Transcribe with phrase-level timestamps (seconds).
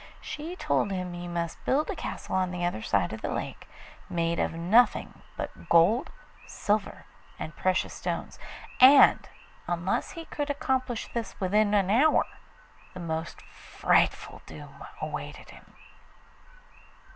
[0.19, 3.69] She told him he must build a castle on the other side of the lake,
[4.09, 6.09] made of nothing but gold,
[6.47, 7.05] silver,
[7.37, 8.39] and precious stones,
[8.79, 9.29] and
[9.67, 12.25] unless he could accomplish this within an hour,
[12.95, 15.75] the most frightful doom awaited him.